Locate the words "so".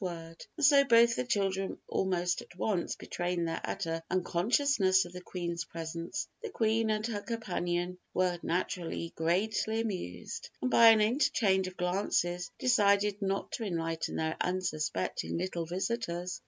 0.59-0.83